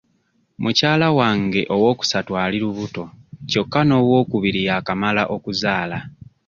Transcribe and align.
Mukyala 0.61 1.07
wange 1.19 1.61
owookusatu 1.75 2.31
ali 2.43 2.57
lubuto 2.63 3.03
kyokka 3.49 3.79
n'owookubiri 3.85 4.59
yakamala 4.69 5.23
okuzaala. 5.35 5.97